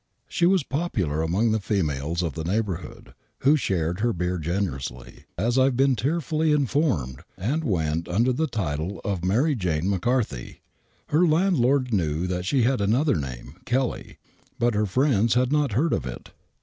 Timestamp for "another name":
12.81-13.57